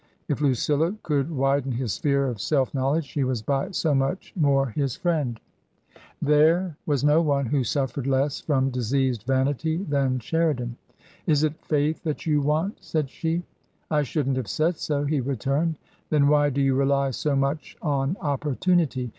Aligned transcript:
If 0.27 0.41
Lucilla 0.41 0.95
could 1.03 1.29
widen 1.29 1.71
his 1.73 1.93
sphere 1.93 2.25
of 2.25 2.41
self 2.41 2.73
knowledge, 2.73 3.05
she 3.05 3.23
was 3.23 3.43
by 3.43 3.69
so 3.69 3.93
much 3.93 4.33
more 4.35 4.69
his 4.69 4.95
friend. 4.95 5.39
There 6.19 6.57
15© 6.57 6.57
TRANSITION. 6.57 6.77
was 6.87 7.03
no 7.03 7.21
one 7.21 7.45
who 7.45 7.63
suffered 7.63 8.07
less 8.07 8.39
from 8.41 8.71
diseased 8.71 9.21
vanity 9.27 9.77
than 9.77 10.17
Sheridan." 10.17 10.75
Is 11.27 11.43
it 11.43 11.63
faith 11.63 12.01
that 12.01 12.25
you 12.25 12.41
want?" 12.41 12.79
said 12.83 13.11
she." 13.11 13.43
I 13.91 14.01
shouldn't 14.01 14.37
have 14.37 14.47
said 14.49 14.77
so," 14.77 15.03
he 15.05 15.19
returned. 15.21 15.75
"Then 16.09 16.27
why 16.29 16.49
do 16.49 16.61
you 16.61 16.73
rely 16.73 17.11
so 17.11 17.35
much 17.35 17.77
on 17.79 18.17
opportunity? 18.21 19.07